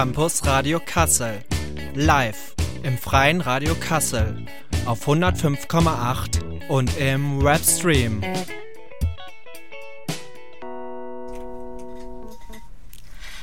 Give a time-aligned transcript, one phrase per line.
[0.00, 1.44] Campus Radio Kassel.
[1.94, 4.46] Live im freien Radio Kassel
[4.86, 8.22] auf 105,8 und im Webstream.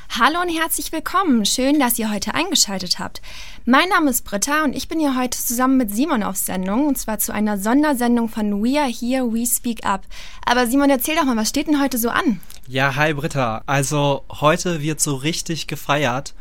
[0.09, 1.45] Hallo und herzlich willkommen.
[1.45, 3.21] Schön, dass ihr heute eingeschaltet habt.
[3.65, 6.97] Mein Name ist Britta und ich bin hier heute zusammen mit Simon auf Sendung und
[6.97, 10.07] zwar zu einer Sondersendung von We Are Here, We Speak Up.
[10.43, 12.39] Aber Simon, erzähl doch mal, was steht denn heute so an?
[12.67, 13.61] Ja, hi Britta.
[13.67, 16.33] Also heute wird so richtig gefeiert.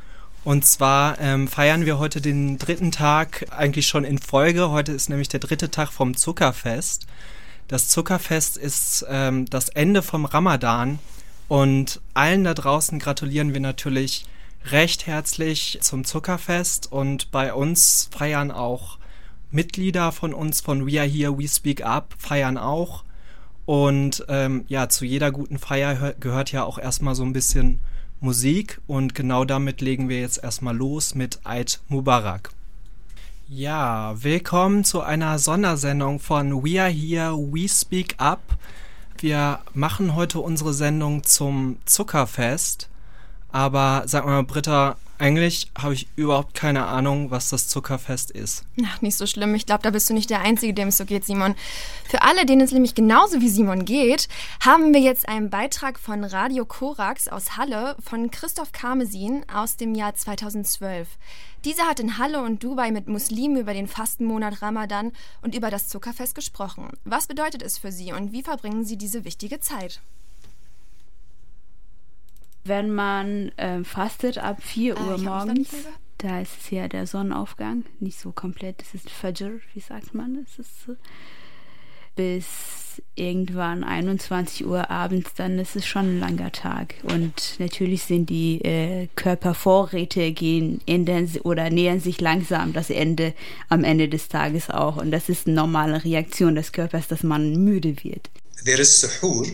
[0.47, 4.71] Und zwar ähm, feiern wir heute den dritten Tag eigentlich schon in Folge.
[4.71, 7.09] Heute ist nämlich der dritte Tag vom Zuckerfest.
[7.67, 11.01] Das Zuckerfest ist ähm, das Ende vom Ramadan
[11.49, 14.25] und allen da draußen gratulieren wir natürlich
[14.67, 18.99] recht herzlich zum Zuckerfest und bei uns feiern auch
[19.51, 23.03] Mitglieder von uns von We Are Here, We Speak Up feiern auch.
[23.65, 27.81] Und ähm, ja, zu jeder guten Feier gehört ja auch erstmal so ein bisschen
[28.21, 32.51] Musik und genau damit legen wir jetzt erstmal los mit Eid Mubarak.
[33.47, 38.41] Ja, willkommen zu einer Sondersendung von We Are Here, We Speak Up.
[39.19, 42.89] Wir machen heute unsere Sendung zum Zuckerfest.
[43.53, 48.65] Aber sag mal, Britta, eigentlich habe ich überhaupt keine Ahnung, was das Zuckerfest ist.
[48.85, 49.55] Ach, nicht so schlimm.
[49.55, 51.55] Ich glaube, da bist du nicht der Einzige, dem es so geht, Simon.
[52.09, 54.29] Für alle, denen es nämlich genauso wie Simon geht,
[54.61, 59.95] haben wir jetzt einen Beitrag von Radio Korax aus Halle von Christoph Karmesin aus dem
[59.95, 61.09] Jahr 2012.
[61.65, 65.89] Dieser hat in Halle und Dubai mit Muslimen über den Fastenmonat Ramadan und über das
[65.89, 66.91] Zuckerfest gesprochen.
[67.05, 70.01] Was bedeutet es für sie und wie verbringen sie diese wichtige Zeit?
[72.67, 75.69] Wenn man äh, fastet ab 4 ah, Uhr morgens,
[76.19, 80.45] da ist es ja der Sonnenaufgang, nicht so komplett, es ist Fajr, wie sagt man,
[80.45, 80.97] es ist so,
[82.17, 82.47] bis
[83.15, 86.95] irgendwann 21 Uhr abends, dann ist es schon ein langer Tag.
[87.03, 93.35] Und natürlich sind die äh, Körpervorräte gehen ändern oder nähern sich langsam das Ende
[93.69, 94.97] am Ende des Tages auch.
[94.97, 98.31] Und das ist eine normale Reaktion des Körpers, dass man müde wird.
[98.65, 99.47] There is suhoor,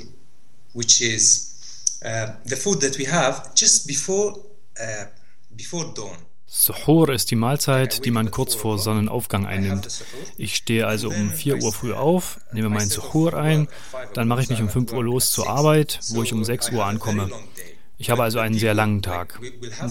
[0.72, 1.51] which is
[2.00, 4.34] the food that we have just before,
[4.80, 5.06] uh,
[5.50, 6.16] before dawn.
[6.54, 10.04] Suhoor ist die Mahlzeit, die man kurz vor Sonnenaufgang einnimmt.
[10.36, 13.68] Ich stehe also um 4 Uhr früh auf, nehme meinen Suhoor ein,
[14.12, 16.84] dann mache ich mich um 5 Uhr los zur Arbeit, wo ich um 6 Uhr
[16.84, 17.30] ankomme.
[17.96, 19.40] Ich habe also einen sehr langen Tag.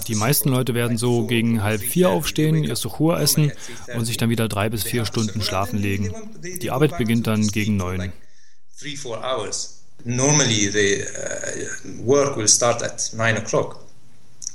[0.07, 3.51] Die meisten Leute werden so gegen halb vier aufstehen, ihr Suhoor essen
[3.95, 6.13] und sich dann wieder drei bis vier Stunden schlafen legen.
[6.61, 8.13] Die Arbeit beginnt dann gegen neun.
[10.05, 13.79] Normally the uh, work will start at nine o'clock.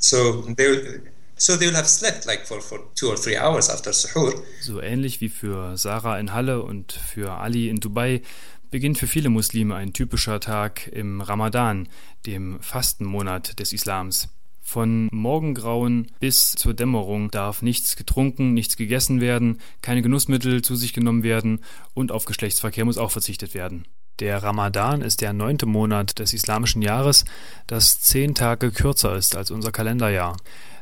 [0.00, 1.00] So they
[1.38, 4.32] So they will have slept like for, for two or three hours after suhoor.
[4.62, 8.22] So ähnlich wie für Sarah in Halle und für Ali in Dubai
[8.70, 11.88] beginnt für viele Muslime ein typischer Tag im Ramadan,
[12.24, 14.28] dem Fastenmonat des Islams.
[14.62, 20.94] Von Morgengrauen bis zur Dämmerung darf nichts getrunken, nichts gegessen werden, keine Genussmittel zu sich
[20.94, 21.60] genommen werden
[21.92, 23.84] und auf Geschlechtsverkehr muss auch verzichtet werden.
[24.18, 27.26] Der Ramadan ist der neunte Monat des islamischen Jahres,
[27.66, 30.38] das zehn Tage kürzer ist als unser Kalenderjahr.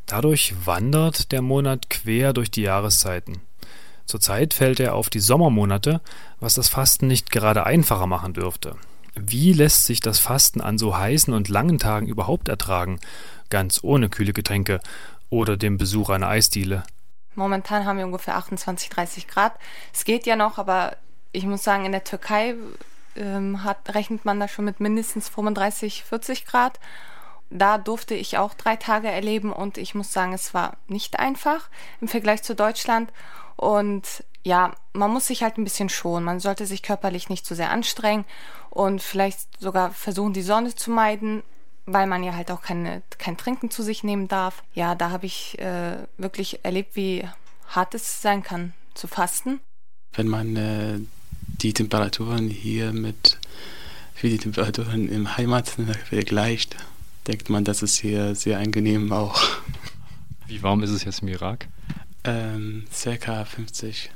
[0.06, 3.40] Dadurch wandert der Monat quer durch die Jahreszeiten.
[4.06, 6.00] Zurzeit fällt er auf die Sommermonate,
[6.38, 8.76] was das Fasten nicht gerade einfacher machen dürfte.
[9.16, 13.00] Wie lässt sich das Fasten an so heißen und langen Tagen überhaupt ertragen,
[13.50, 14.80] ganz ohne kühle Getränke
[15.30, 16.84] oder dem Besuch einer Eisdiele?
[17.34, 19.54] Momentan haben wir ungefähr 28, 30 Grad.
[19.92, 20.96] Es geht ja noch, aber
[21.32, 22.54] ich muss sagen, in der Türkei
[23.16, 26.78] ähm, hat, rechnet man da schon mit mindestens 35, 40 Grad
[27.50, 31.70] da durfte ich auch drei Tage erleben und ich muss sagen, es war nicht einfach
[32.00, 33.12] im Vergleich zu Deutschland.
[33.56, 36.24] Und ja, man muss sich halt ein bisschen schonen.
[36.24, 38.24] Man sollte sich körperlich nicht zu sehr anstrengen
[38.70, 41.42] und vielleicht sogar versuchen, die Sonne zu meiden,
[41.86, 44.64] weil man ja halt auch keine, kein Trinken zu sich nehmen darf.
[44.74, 47.28] Ja, da habe ich äh, wirklich erlebt, wie
[47.68, 49.60] hart es sein kann zu fasten.
[50.12, 50.98] Wenn man äh,
[51.60, 53.38] die Temperaturen hier mit
[54.20, 56.76] wie die Temperaturen im Heimat vergleicht,
[57.26, 59.38] denkt man, das ist hier sehr angenehm auch.
[60.46, 61.68] Wie warm ist es jetzt im Irak?
[62.24, 64.10] Ähm, circa 50.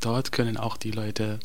[0.00, 1.40] Dort können auch die Leute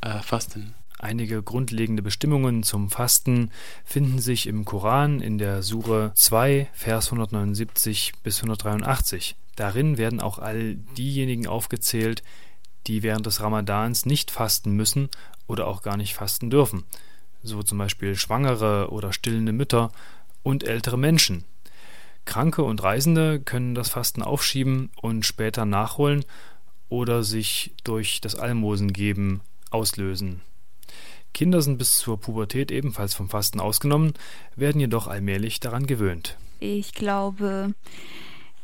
[0.00, 0.74] äh, fasten.
[0.98, 3.50] Einige grundlegende Bestimmungen zum Fasten
[3.84, 9.36] finden sich im Koran in der Sure 2, Vers 179 bis 183.
[9.54, 12.22] Darin werden auch all diejenigen aufgezählt,
[12.88, 15.08] die während des Ramadans nicht fasten müssen
[15.46, 16.84] oder auch gar nicht fasten dürfen.
[17.42, 19.92] So zum Beispiel Schwangere oder stillende Mütter
[20.42, 21.44] und ältere Menschen.
[22.24, 26.24] Kranke und Reisende können das Fasten aufschieben und später nachholen
[26.88, 30.40] oder sich durch das Almosengeben auslösen.
[31.34, 34.14] Kinder sind bis zur Pubertät ebenfalls vom Fasten ausgenommen,
[34.56, 36.36] werden jedoch allmählich daran gewöhnt.
[36.60, 37.74] Ich glaube,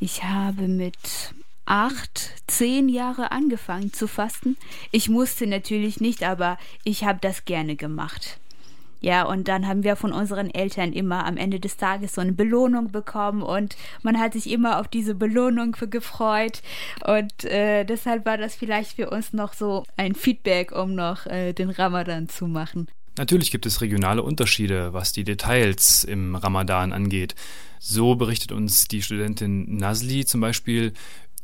[0.01, 1.35] Ich habe mit
[1.67, 4.57] acht, zehn Jahre angefangen zu fasten.
[4.91, 8.39] Ich musste natürlich nicht, aber ich habe das gerne gemacht.
[9.05, 12.33] Ja, und dann haben wir von unseren Eltern immer am Ende des Tages so eine
[12.33, 16.63] Belohnung bekommen und man hat sich immer auf diese Belohnung gefreut.
[17.07, 21.53] Und äh, deshalb war das vielleicht für uns noch so ein Feedback, um noch äh,
[21.53, 22.89] den Ramadan zu machen.
[23.19, 27.35] Natürlich gibt es regionale Unterschiede, was die Details im Ramadan angeht.
[27.79, 30.95] So berichtet uns die Studentin Nasli zum Beispiel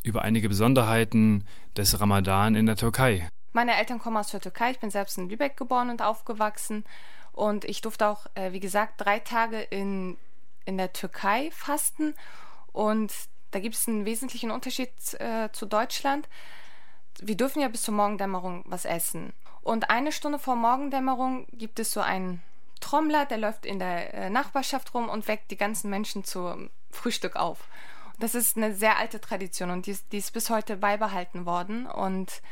[0.03, 3.29] über einige Besonderheiten des Ramadan in der Türkei.
[3.53, 4.71] Meine Eltern kommen aus der Türkei.
[4.71, 6.85] Ich bin selbst in Lübeck geboren und aufgewachsen.
[7.33, 10.17] Und ich durfte auch, äh, wie gesagt, drei Tage in,
[10.65, 12.15] in der Türkei fasten.
[12.73, 13.13] Und
[13.51, 16.29] da gibt es einen wesentlichen Unterschied äh, zu Deutschland.
[17.21, 19.33] Wir dürfen ja bis zur Morgendämmerung was essen.
[19.63, 22.41] Und eine Stunde vor Morgendämmerung gibt es so einen
[22.81, 27.37] Trommler, der läuft in der äh, Nachbarschaft rum und weckt die ganzen Menschen zum Frühstück
[27.37, 27.69] auf.
[28.21, 31.87] Das ist eine sehr alte Tradition und die, die ist bis heute beibehalten worden.
[31.87, 32.43] Und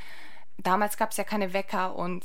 [0.57, 2.25] damals gab es ja keine Wecker und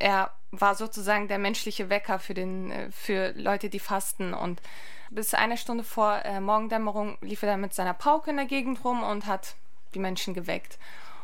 [0.00, 4.34] er war sozusagen der menschliche Wecker für, den, äh, für Leute, die fasten.
[4.34, 4.60] Und
[5.08, 8.84] bis eine Stunde vor äh, Morgendämmerung lief er dann mit seiner Pauke in der Gegend
[8.84, 9.54] rum und hat
[9.94, 10.78] die Menschen geweckt.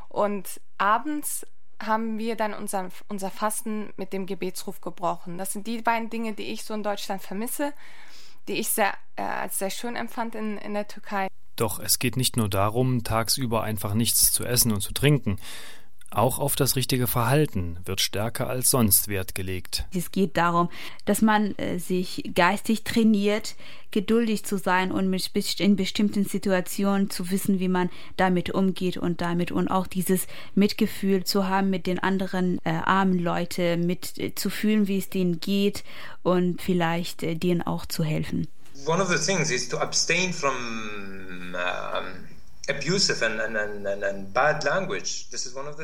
[0.08, 1.44] Und abends
[1.84, 5.36] haben wir dann unser, unser Fasten mit dem Gebetsruf gebrochen.
[5.36, 7.72] Das sind die beiden Dinge, die ich so in Deutschland vermisse,
[8.46, 11.26] die ich sehr, äh, als sehr schön empfand in, in der Türkei.
[11.56, 15.38] Doch es geht nicht nur darum, tagsüber einfach nichts zu essen und zu trinken.
[16.10, 19.86] Auch auf das richtige Verhalten wird stärker als sonst Wert gelegt.
[19.92, 20.70] Es geht darum,
[21.04, 23.56] dass man äh, sich geistig trainiert,
[23.90, 25.12] geduldig zu sein und
[25.58, 31.24] in bestimmten Situationen zu wissen, wie man damit umgeht und damit und auch dieses Mitgefühl
[31.24, 35.40] zu haben mit den anderen äh, armen Leuten, mit äh, zu fühlen, wie es denen
[35.40, 35.82] geht
[36.22, 38.46] und vielleicht äh, denen auch zu helfen.
[38.84, 42.26] One of the things is to abstain from um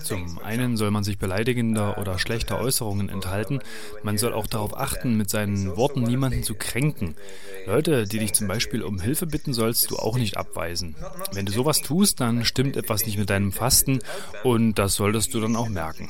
[0.03, 3.61] zum einen soll man sich beleidigender oder schlechter Äußerungen enthalten.
[4.03, 7.15] Man soll auch darauf achten, mit seinen Worten niemanden zu kränken.
[7.67, 10.97] Leute, die dich zum Beispiel um Hilfe bitten, sollst du auch nicht abweisen.
[11.33, 14.01] Wenn du sowas tust, dann stimmt etwas nicht mit deinem Fasten
[14.43, 16.09] und das solltest du dann auch merken.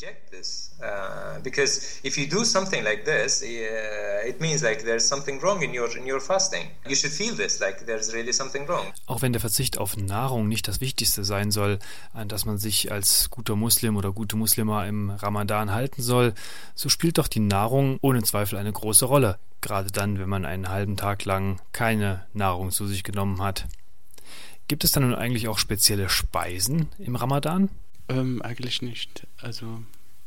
[0.83, 5.63] Uh, because if you do something like this, uh, it means like there's something wrong
[5.63, 6.71] in your in your fasting.
[6.89, 8.93] You should feel this, like there's really something wrong.
[9.07, 11.79] Auch wenn der Verzicht auf Nahrung nicht das Wichtigste sein soll,
[12.13, 16.35] an das man sich als guter Muslim oder gute Muslima im Ramadan halten soll,
[16.75, 19.39] so spielt doch die Nahrung ohne Zweifel eine große Rolle.
[19.61, 23.67] Gerade dann, wenn man einen halben Tag lang keine Nahrung zu sich genommen hat.
[24.67, 27.69] Gibt es dann nun eigentlich auch spezielle Speisen im Ramadan?
[28.09, 29.29] Ähm, eigentlich nicht.
[29.41, 29.83] Also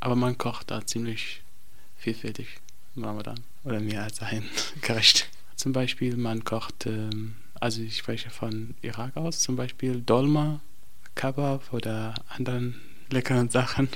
[0.06, 1.42] aber man kocht da ziemlich
[1.98, 2.60] vielfältig
[2.96, 3.40] im Ramadan.
[3.63, 4.48] Oder mehr als ein
[4.81, 5.28] Gericht.
[5.56, 10.62] Zum Beispiel, man kocht, ähm, also ich spreche von Irak aus, zum Beispiel Dolma,
[11.16, 12.80] Kabab oder anderen
[13.10, 13.90] leckeren Sachen.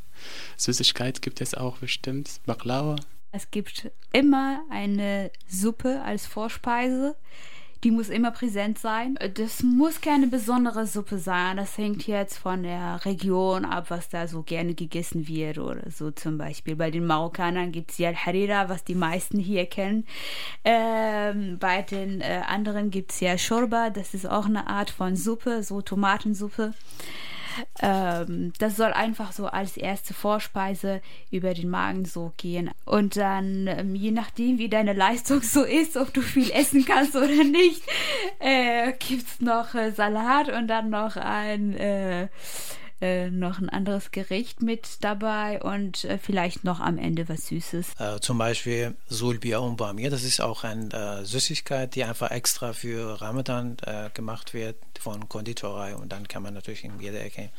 [0.56, 2.96] Süßigkeit gibt es auch bestimmt, Baklava.
[3.30, 7.16] Es gibt immer eine Suppe als Vorspeise
[7.82, 9.18] die muss immer präsent sein.
[9.34, 11.56] Das muss keine besondere Suppe sein.
[11.56, 16.10] Das hängt jetzt von der Region ab, was da so gerne gegessen wird oder so
[16.10, 16.76] zum Beispiel.
[16.76, 20.06] Bei den Marokkanern gibt es ja Harira, was die meisten hier kennen.
[20.64, 25.16] Ähm, bei den äh, anderen gibt es ja Shorba, das ist auch eine Art von
[25.16, 26.74] Suppe, so Tomatensuppe.
[27.80, 32.70] Ähm, das soll einfach so als erste Vorspeise über den Magen so gehen.
[32.84, 37.16] Und dann, ähm, je nachdem, wie deine Leistung so ist, ob du viel essen kannst
[37.16, 37.82] oder nicht,
[38.38, 42.28] äh, gibt es noch äh, Salat und dann noch ein äh,
[43.00, 47.92] äh, noch ein anderes Gericht mit dabei und äh, vielleicht noch am Ende was Süßes.
[47.98, 52.72] Äh, zum Beispiel Sulbia und Bamir, das ist auch eine äh, Süßigkeit, die einfach extra
[52.72, 57.50] für Ramadan äh, gemacht wird von Konditorei und dann kann man natürlich in jeder Ecke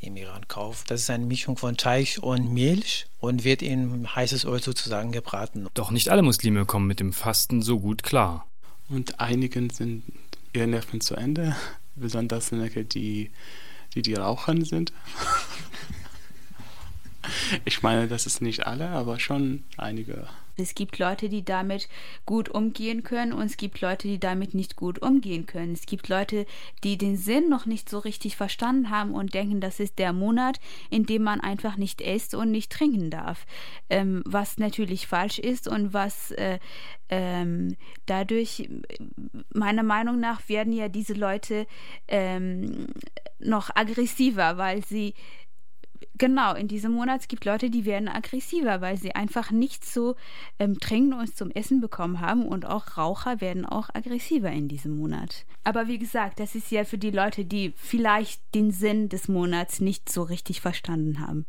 [0.00, 0.84] im Iran kaufen.
[0.88, 5.66] Das ist eine Mischung von Teig und Milch und wird in heißes Öl sozusagen gebraten.
[5.74, 8.46] Doch nicht alle Muslime kommen mit dem Fasten so gut klar.
[8.88, 10.04] Und einigen sind
[10.52, 11.56] ihre Nerven zu Ende,
[11.94, 13.30] besonders die
[13.94, 14.92] die die Rauchern sind.
[17.64, 20.26] ich meine, das ist nicht alle, aber schon einige.
[20.56, 21.88] Es gibt Leute, die damit
[22.26, 25.72] gut umgehen können und es gibt Leute, die damit nicht gut umgehen können.
[25.72, 26.46] Es gibt Leute,
[26.82, 30.60] die den Sinn noch nicht so richtig verstanden haben und denken, das ist der Monat,
[30.90, 33.46] in dem man einfach nicht isst und nicht trinken darf.
[33.90, 36.58] Ähm, was natürlich falsch ist und was äh,
[37.08, 38.68] ähm, dadurch,
[39.52, 41.66] meiner Meinung nach, werden ja diese Leute
[42.08, 42.86] ähm,
[43.38, 45.14] noch aggressiver, weil sie
[46.16, 50.16] genau, in diesem Monat gibt Leute, die werden aggressiver, weil sie einfach nicht so
[50.58, 52.46] ähm, trinken und zum Essen bekommen haben.
[52.46, 55.44] Und auch Raucher werden auch aggressiver in diesem Monat.
[55.64, 59.80] Aber wie gesagt, das ist ja für die Leute, die vielleicht den Sinn des Monats
[59.80, 61.46] nicht so richtig verstanden haben.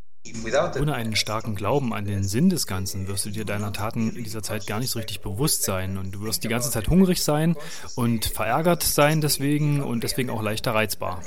[0.79, 4.23] Ohne einen starken Glauben an den Sinn des Ganzen wirst du dir deiner Taten in
[4.23, 7.23] dieser Zeit gar nicht so richtig bewusst sein und du wirst die ganze Zeit hungrig
[7.23, 7.55] sein
[7.95, 11.21] und verärgert sein deswegen und deswegen auch leichter reizbar.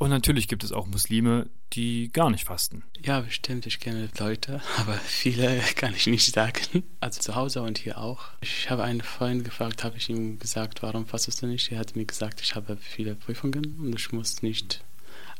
[0.00, 2.82] Und natürlich gibt es auch Muslime, die gar nicht fasten.
[3.00, 3.66] Ja, bestimmt.
[3.66, 6.82] Ich kenne Leute, aber viele kann ich nicht sagen.
[6.98, 8.24] Also zu Hause und hier auch.
[8.40, 11.70] Ich habe einen Freund gefragt, habe ich ihm gesagt, warum fastest du nicht?
[11.70, 14.82] Er hat mir gesagt, ich habe viele Prüfungen und ich muss nicht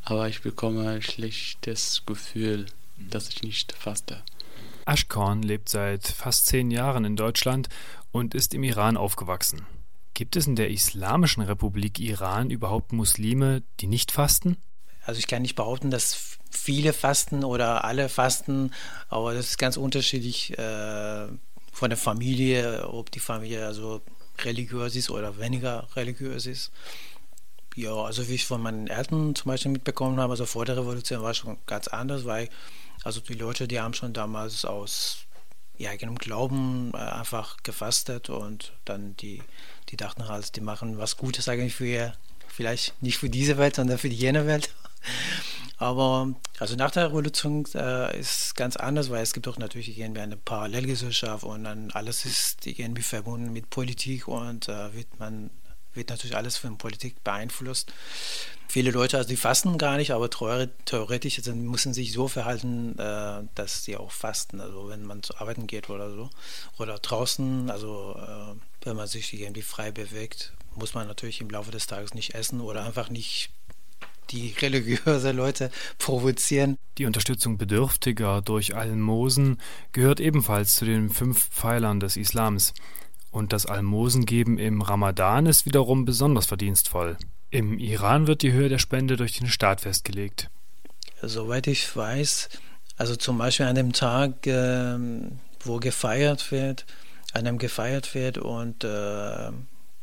[0.05, 4.23] aber ich bekomme ein schlechtes Gefühl, dass ich nicht faste.
[4.85, 7.69] Ashkorn lebt seit fast zehn Jahren in Deutschland
[8.13, 9.67] und ist im Iran aufgewachsen.
[10.21, 14.59] Gibt es in der Islamischen Republik Iran überhaupt Muslime, die nicht fasten?
[15.07, 18.71] Also ich kann nicht behaupten, dass viele fasten oder alle fasten,
[19.09, 21.27] aber das ist ganz unterschiedlich äh,
[21.73, 24.03] von der Familie, ob die Familie also
[24.43, 26.71] religiös ist oder weniger religiös ist.
[27.75, 31.23] Ja, also wie ich von meinen Eltern zum Beispiel mitbekommen habe, also vor der Revolution
[31.23, 32.51] war es schon ganz anders, weil
[33.05, 35.25] also die Leute, die haben schon damals aus
[35.81, 39.43] ja, eigenem Glauben äh, einfach gefastet und dann die,
[39.91, 42.13] die dachten halt, die machen was Gutes eigentlich für
[42.49, 44.71] vielleicht nicht für diese Welt, sondern für die jene Welt.
[45.79, 50.21] Aber also nach der Revolution äh, ist ganz anders, weil es gibt auch natürlich irgendwie
[50.21, 55.49] eine Parallelgesellschaft und dann alles ist irgendwie verbunden mit Politik und äh, wird man
[55.95, 57.93] wird natürlich alles von Politik beeinflusst.
[58.69, 60.31] Viele Leute, also die fasten gar nicht, aber
[60.85, 64.61] theoretisch also müssen sich so verhalten, äh, dass sie auch fasten.
[64.61, 66.31] Also wenn man zu arbeiten geht oder so.
[66.79, 71.73] Oder draußen, also äh, wenn man sich irgendwie frei bewegt, muss man natürlich im Laufe
[71.73, 73.51] des Tages nicht essen oder einfach nicht
[74.31, 76.77] die religiöse Leute provozieren.
[76.99, 79.61] Die Unterstützung Bedürftiger durch Almosen
[79.93, 82.73] gehört ebenfalls zu den fünf Pfeilern des Islams.
[83.31, 87.17] Und das Almosengeben im Ramadan ist wiederum besonders verdienstvoll.
[87.51, 90.51] Im Iran wird die Höhe der Spende durch den Staat festgelegt.
[91.23, 92.49] Soweit ich weiß,
[92.97, 94.99] also zum Beispiel an dem Tag, äh,
[95.61, 96.87] wo gefeiert wird,
[97.33, 99.51] an dem gefeiert wird und äh,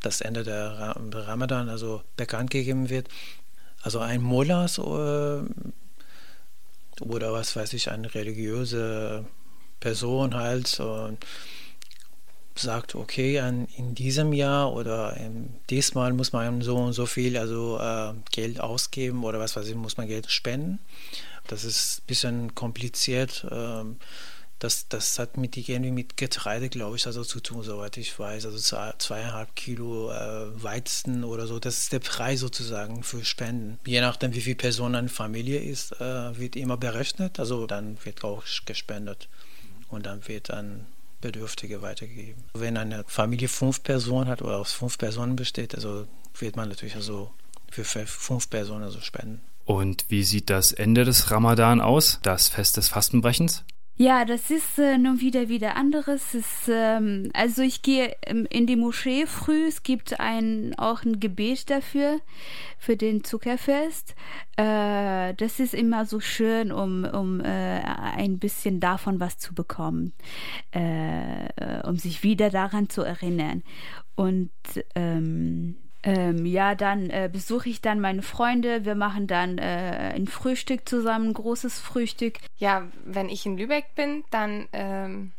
[0.01, 3.09] das Ende der Ramadan also bekannt gegeben wird,
[3.81, 4.81] also ein Mullahs äh,
[7.01, 9.25] oder was weiß ich, eine religiöse
[9.79, 11.17] Person halt und
[12.59, 17.37] sagt, okay, an, in diesem Jahr oder ähm, diesmal muss man so und so viel
[17.37, 20.79] also äh, Geld ausgeben oder was weiß ich, muss man Geld spenden.
[21.47, 23.45] Das ist ein bisschen kompliziert.
[23.49, 23.97] Ähm,
[24.59, 28.45] das, das hat mit irgendwie mit Getreide, glaube ich, also zu tun, soweit ich weiß.
[28.45, 28.57] Also
[28.97, 33.79] zweieinhalb Kilo äh, Weizen oder so, das ist der Preis sozusagen für Spenden.
[33.85, 37.39] Je nachdem, wie viele Personen eine Familie ist, äh, wird immer berechnet.
[37.39, 39.27] Also dann wird auch gespendet.
[39.89, 40.87] Und dann wird dann
[41.21, 42.43] Bedürftige weitergegeben.
[42.53, 46.07] Wenn eine Familie fünf Personen hat oder aus fünf Personen besteht, also
[46.39, 47.31] wird man natürlich also
[47.71, 49.41] für fünf Personen also spenden.
[49.65, 53.65] Und wie sieht das Ende des Ramadan aus, das Fest des Fastenbrechens?
[53.99, 56.35] Ja, das ist äh, nun wieder wieder anderes.
[56.35, 59.65] Ist, ähm, also ich gehe ähm, in die Moschee früh.
[59.65, 62.19] Es gibt ein auch ein Gebet dafür
[62.77, 64.13] für den Zuckerfest.
[64.55, 70.13] Äh, das ist immer so schön, um um äh, ein bisschen davon was zu bekommen,
[70.71, 73.63] äh, um sich wieder daran zu erinnern.
[74.15, 74.51] Und
[74.93, 75.75] ähm,
[76.07, 78.85] ähm, ja, dann äh, besuche ich dann meine Freunde.
[78.85, 82.37] Wir machen dann äh, ein Frühstück zusammen, ein großes Frühstück.
[82.55, 85.33] Ja, wenn ich in Lübeck bin, dann ähm,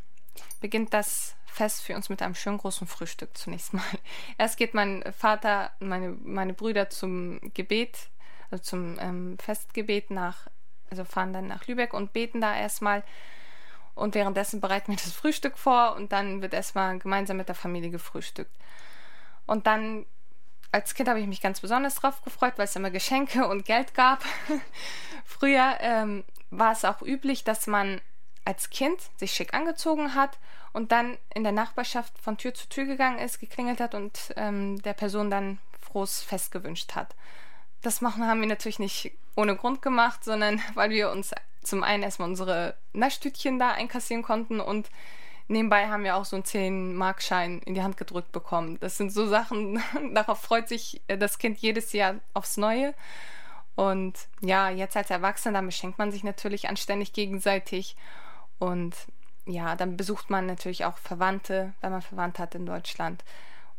[0.61, 3.83] beginnt das Fest für uns mit einem schönen großen Frühstück zunächst mal.
[4.37, 8.11] Erst geht mein Vater und meine, meine Brüder zum Gebet,
[8.51, 10.49] also zum ähm, Festgebet nach,
[10.91, 13.05] also fahren dann nach Lübeck und beten da erstmal.
[13.95, 17.89] Und währenddessen bereiten wir das Frühstück vor und dann wird erstmal gemeinsam mit der Familie
[17.89, 18.53] gefrühstückt.
[19.47, 20.05] Und dann
[20.73, 23.95] als Kind habe ich mich ganz besonders drauf gefreut, weil es immer Geschenke und Geld
[23.95, 24.25] gab.
[25.25, 28.01] Früher ähm, war es auch üblich, dass man
[28.45, 30.39] als Kind sich schick angezogen hat
[30.73, 34.81] und dann in der Nachbarschaft von Tür zu Tür gegangen ist, geklingelt hat und ähm,
[34.83, 37.15] der Person dann frohes Fest gewünscht hat.
[37.83, 41.33] Das machen haben wir natürlich nicht ohne Grund gemacht, sondern weil wir uns
[41.63, 44.89] zum einen erstmal unsere Naschtütchen da einkassieren konnten und
[45.49, 48.79] Nebenbei haben wir auch so einen 10-Markschein in die Hand gedrückt bekommen.
[48.81, 49.83] Das sind so Sachen,
[50.15, 52.95] darauf freut sich äh, das Kind jedes Jahr aufs Neue.
[53.75, 57.97] Und ja, jetzt als Erwachsener, beschenkt man sich natürlich anständig gegenseitig.
[58.59, 58.95] Und
[59.47, 63.25] ja, dann besucht man natürlich auch Verwandte, wenn man Verwandte hat in Deutschland.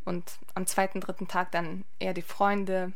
[0.04, 0.24] Und
[0.54, 2.92] am zweiten, dritten Tag dann eher die Freunde.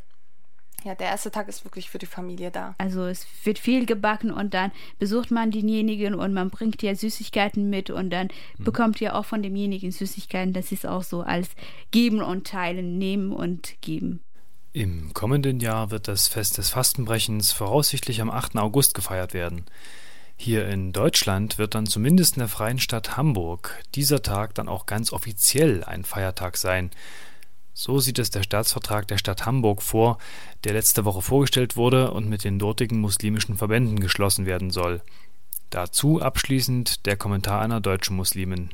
[0.85, 2.75] Ja, der erste Tag ist wirklich für die Familie da.
[2.79, 7.71] Also es wird viel gebacken und dann besucht man denjenigen und man bringt ja Süßigkeiten
[7.71, 8.65] mit und dann mhm.
[8.65, 10.53] bekommt ihr auch von demjenigen Süßigkeiten.
[10.53, 11.49] Das ist auch so als
[11.91, 14.21] Geben und Teilen, Nehmen und Geben.
[14.73, 18.57] Im kommenden Jahr wird das Fest des Fastenbrechens voraussichtlich am 8.
[18.57, 19.65] August gefeiert werden.
[20.37, 24.87] Hier in Deutschland wird dann zumindest in der freien Stadt Hamburg dieser Tag dann auch
[24.87, 26.91] ganz offiziell ein Feiertag sein.
[27.77, 30.19] So sieht es der Staatsvertrag der Stadt Hamburg vor,
[30.63, 35.03] der letzte Woche vorgestellt wurde und mit den dortigen muslimischen Verbänden geschlossen werden soll.
[35.71, 38.71] Dazu abschließend der Kommentar einer deutschen Muslimin.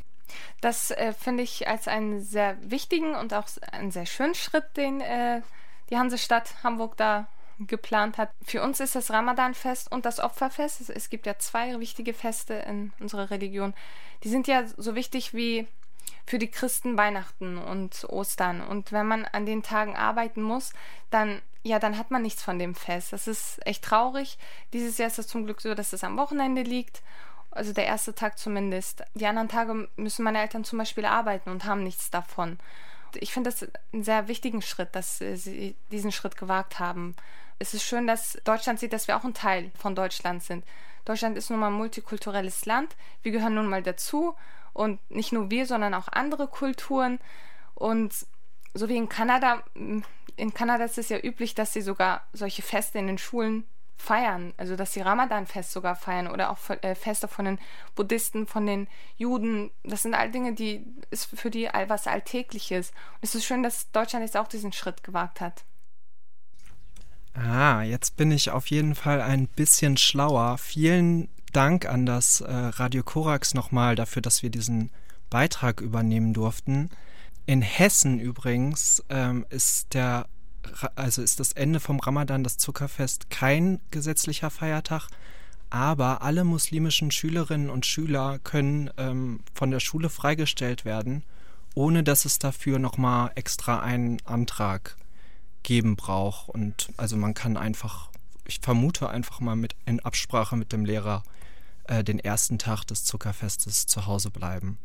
[0.60, 5.00] Das äh, finde ich als einen sehr wichtigen und auch einen sehr schönen Schritt, den
[5.00, 5.40] äh,
[5.88, 7.26] die Hansestadt Hamburg da
[7.58, 8.30] geplant hat.
[8.44, 10.90] Für uns ist das Ramadanfest und das Opferfest.
[10.90, 13.72] Es gibt ja zwei wichtige Feste in unserer Religion.
[14.24, 15.66] Die sind ja so wichtig wie
[16.30, 18.60] für die Christen Weihnachten und Ostern.
[18.60, 20.72] Und wenn man an den Tagen arbeiten muss,
[21.10, 23.12] dann ja, dann hat man nichts von dem Fest.
[23.12, 24.38] Das ist echt traurig.
[24.72, 27.02] Dieses Jahr ist es zum Glück so, dass es am Wochenende liegt.
[27.50, 29.02] Also der erste Tag zumindest.
[29.14, 32.60] Die anderen Tage müssen meine Eltern zum Beispiel arbeiten und haben nichts davon.
[33.14, 37.16] Ich finde das einen sehr wichtigen Schritt, dass sie diesen Schritt gewagt haben.
[37.58, 40.64] Es ist schön, dass Deutschland sieht, dass wir auch ein Teil von Deutschland sind.
[41.06, 42.94] Deutschland ist nun mal ein multikulturelles Land.
[43.24, 44.36] Wir gehören nun mal dazu.
[44.72, 47.18] Und nicht nur wir, sondern auch andere Kulturen.
[47.74, 48.14] Und
[48.74, 52.98] so wie in Kanada, in Kanada ist es ja üblich, dass sie sogar solche Feste
[52.98, 53.64] in den Schulen
[54.00, 57.58] feiern, also dass sie Ramadan-Fest sogar feiern oder auch äh, Feste von den
[57.94, 59.70] Buddhisten, von den Juden.
[59.84, 62.90] Das sind all Dinge, die ist für die all was Alltägliches.
[62.90, 65.64] Und es ist schön, dass Deutschland jetzt auch diesen Schritt gewagt hat.
[67.34, 70.58] Ah, jetzt bin ich auf jeden Fall ein bisschen schlauer.
[70.58, 74.90] Vielen Dank an das äh, Radio Korax nochmal dafür, dass wir diesen
[75.30, 76.90] Beitrag übernehmen durften.
[77.46, 80.26] In Hessen übrigens ähm, ist der
[80.94, 85.08] also ist das Ende vom Ramadan, das Zuckerfest, kein gesetzlicher Feiertag,
[85.70, 91.22] aber alle muslimischen Schülerinnen und Schüler können ähm, von der Schule freigestellt werden,
[91.74, 94.96] ohne dass es dafür nochmal extra einen Antrag
[95.62, 96.48] geben braucht.
[96.48, 98.10] Und also man kann einfach,
[98.46, 101.22] ich vermute einfach mal mit in Absprache mit dem Lehrer
[101.90, 104.78] äh, den ersten Tag des Zuckerfestes zu Hause bleiben.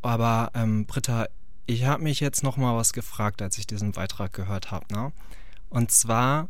[0.00, 1.26] Aber ähm, Britta,
[1.66, 4.86] ich habe mich jetzt noch mal was gefragt, als ich diesen Beitrag gehört habe.
[4.94, 5.12] Ne?
[5.70, 6.48] Und zwar,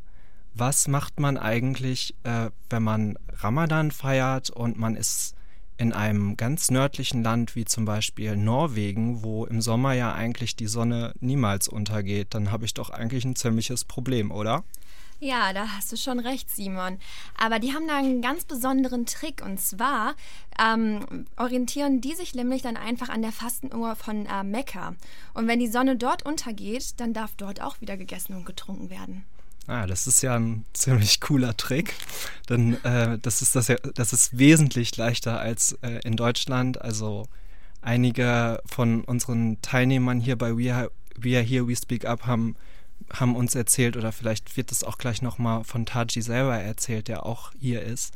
[0.55, 5.35] was macht man eigentlich, äh, wenn man Ramadan feiert und man ist
[5.77, 10.69] in einem ganz nördlichen Land wie zum Beispiel Norwegen, wo im Sommer ja eigentlich die
[10.69, 14.63] Sonne niemals untergeht, dann habe ich doch eigentlich ein ziemliches Problem, oder?
[15.25, 16.99] Ja, da hast du schon recht, Simon.
[17.39, 19.43] Aber die haben da einen ganz besonderen Trick.
[19.43, 20.17] Und zwar
[20.63, 24.95] ähm, orientieren die sich nämlich dann einfach an der Fastenuhr von äh, Mekka.
[25.33, 29.25] Und wenn die Sonne dort untergeht, dann darf dort auch wieder gegessen und getrunken werden.
[29.67, 31.95] Ah, das ist ja ein ziemlich cooler Trick.
[32.51, 36.83] Denn äh, das, ist das, ja, das ist wesentlich leichter als äh, in Deutschland.
[36.83, 37.29] Also
[37.81, 42.57] einige von unseren Teilnehmern hier bei We Are, We Are Here, We Speak Up haben
[43.13, 47.27] haben uns erzählt, oder vielleicht wird es auch gleich nochmal von Taji selber erzählt, der
[47.27, 48.15] auch hier ist,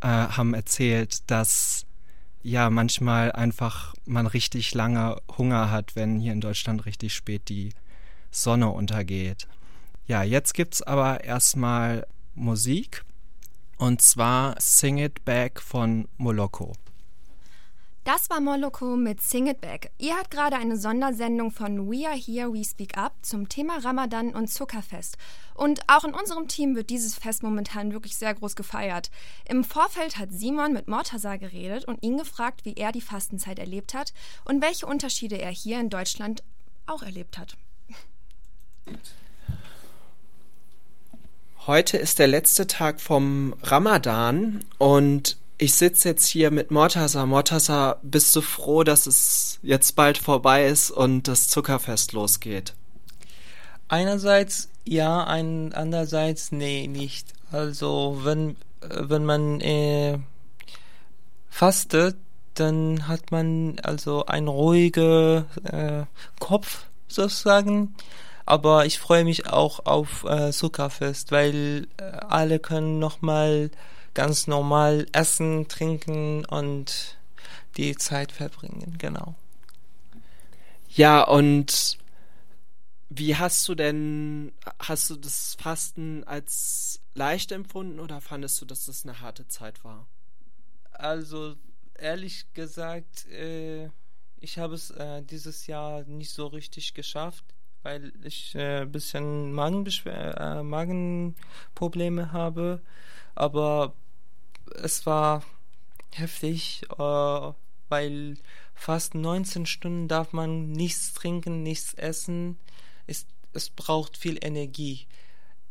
[0.00, 1.86] äh, haben erzählt, dass
[2.42, 7.70] ja manchmal einfach man richtig lange Hunger hat, wenn hier in Deutschland richtig spät die
[8.30, 9.48] Sonne untergeht.
[10.06, 13.04] Ja, jetzt gibt's aber erstmal Musik
[13.76, 16.74] und zwar Sing It Back von Moloko.
[18.08, 19.90] Das war Moloko mit Sing It Back.
[19.98, 24.34] Ihr habt gerade eine Sondersendung von We Are Here, We Speak Up zum Thema Ramadan
[24.34, 25.18] und Zuckerfest.
[25.52, 29.10] Und auch in unserem Team wird dieses Fest momentan wirklich sehr groß gefeiert.
[29.46, 33.92] Im Vorfeld hat Simon mit Mortaza geredet und ihn gefragt, wie er die Fastenzeit erlebt
[33.92, 34.14] hat
[34.46, 36.42] und welche Unterschiede er hier in Deutschland
[36.86, 37.58] auch erlebt hat.
[41.66, 47.26] Heute ist der letzte Tag vom Ramadan und ich sitze jetzt hier mit Mortasa.
[47.26, 52.74] Mortasa, bist du froh, dass es jetzt bald vorbei ist und das Zuckerfest losgeht?
[53.88, 57.32] Einerseits ja, ein, andererseits nee, nicht.
[57.50, 60.18] Also wenn, wenn man äh,
[61.50, 62.16] fastet,
[62.54, 66.04] dann hat man also einen ruhigen äh,
[66.38, 67.96] Kopf sozusagen.
[68.46, 73.70] Aber ich freue mich auch auf äh, Zuckerfest, weil äh, alle können nochmal mal
[74.18, 77.16] ganz normal essen, trinken und
[77.76, 79.36] die Zeit verbringen, genau.
[80.88, 81.98] Ja, und
[83.10, 84.50] wie hast du denn,
[84.80, 89.84] hast du das Fasten als leicht empfunden oder fandest du, dass das eine harte Zeit
[89.84, 90.08] war?
[90.90, 91.54] Also,
[91.94, 93.88] ehrlich gesagt, äh,
[94.40, 97.44] ich habe es äh, dieses Jahr nicht so richtig geschafft,
[97.84, 102.82] weil ich ein äh, bisschen Magenbeschwer äh, Magenprobleme habe.
[103.36, 103.94] Aber
[104.82, 105.42] es war
[106.12, 107.52] heftig, äh,
[107.88, 108.36] weil
[108.74, 112.58] fast 19 Stunden darf man nichts trinken, nichts essen.
[113.06, 115.06] Es, es braucht viel Energie.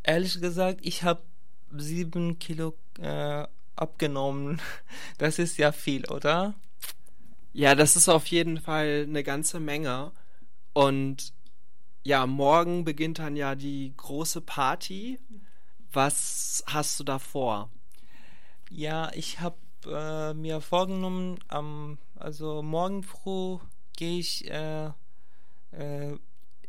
[0.03, 1.21] Ehrlich gesagt, ich habe
[1.71, 4.61] sieben Kilo äh, abgenommen.
[5.17, 6.53] Das ist ja viel, oder?
[7.53, 10.11] Ja, das ist auf jeden Fall eine ganze Menge.
[10.73, 11.33] Und
[12.03, 15.19] ja, morgen beginnt dann ja die große Party.
[15.91, 17.71] Was hast du da vor?
[18.69, 23.57] Ja, ich habe äh, mir vorgenommen, am, also morgen früh
[23.95, 24.91] gehe ich äh,
[25.71, 26.17] äh,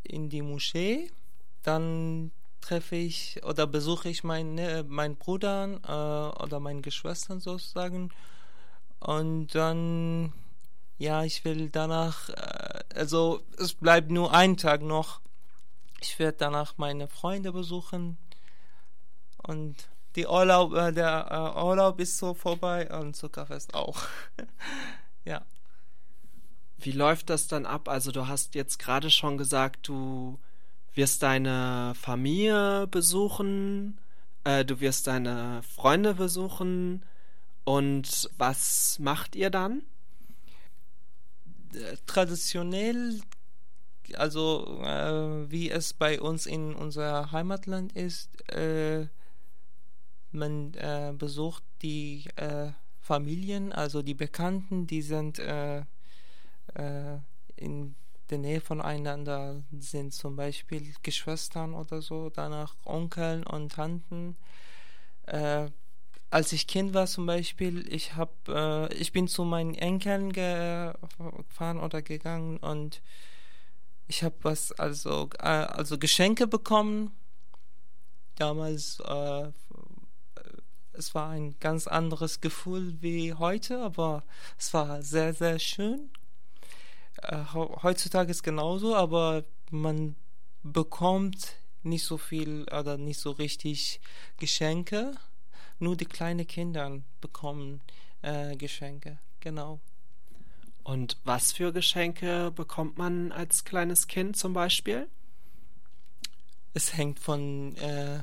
[0.03, 1.11] in die Moschee,
[1.63, 2.31] dann
[2.61, 8.11] treffe ich oder besuche ich meine, meinen Bruder äh, oder meine Geschwistern sozusagen.
[9.01, 10.33] Und dann
[10.99, 15.21] ja, ich will danach, äh, also es bleibt nur ein Tag noch.
[16.01, 18.19] Ich werde danach meine Freunde besuchen.
[19.43, 19.77] Und
[20.19, 24.03] die Urlaub, äh, der äh, Urlaub ist so vorbei und Zuckerfest auch.
[25.25, 25.43] ja.
[26.77, 27.89] Wie läuft das dann ab?
[27.89, 30.39] Also du hast jetzt gerade schon gesagt, du
[30.95, 33.99] wirst deine Familie besuchen,
[34.43, 37.05] äh, du wirst deine Freunde besuchen
[37.65, 39.83] und was macht ihr dann?
[41.75, 43.21] Äh, traditionell,
[44.15, 49.07] also äh, wie es bei uns in unser Heimatland ist, äh,
[50.33, 55.83] man äh, besucht die äh, Familien, also die Bekannten, die sind äh,
[57.57, 57.95] in
[58.31, 64.37] der Nähe voneinander, sind zum Beispiel Geschwistern oder so, danach Onkeln und Tanten
[66.31, 71.81] als ich Kind war zum Beispiel, ich hab, äh, ich bin zu meinen Enkeln gefahren
[71.81, 73.01] oder gegangen und
[74.09, 77.13] ich habe was, also, äh, also Geschenke bekommen.
[78.37, 79.51] Damals, äh,
[80.99, 84.25] es war ein ganz anderes Gefühl wie heute, aber
[84.59, 86.11] es war sehr, sehr schön.
[87.23, 90.17] Äh, heutzutage ist genauso, aber man
[90.63, 94.01] bekommt nicht so viel oder nicht so richtig
[94.39, 95.15] Geschenke
[95.79, 97.81] nur die kleinen Kinder bekommen
[98.23, 99.19] äh, Geschenke.
[99.41, 99.81] Genau.
[100.83, 105.09] Und was für Geschenke bekommt man als kleines Kind zum Beispiel?
[106.75, 108.21] Es hängt von äh,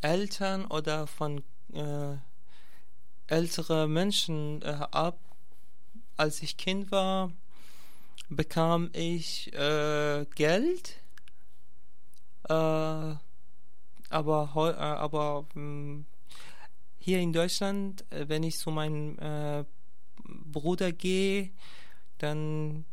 [0.00, 2.16] Eltern oder von äh,
[3.26, 5.18] älteren Menschen äh, ab.
[6.16, 7.32] Als ich Kind war,
[8.28, 11.00] bekam ich äh, Geld,
[12.48, 13.18] äh, aber,
[14.10, 16.06] äh, aber mh, hm,
[16.98, 19.66] hier in Deutschland, äh, wenn ich zu meinem
[20.24, 21.50] Bruder gehe,
[22.18, 22.84] dann